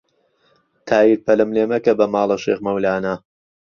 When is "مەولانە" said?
2.65-3.13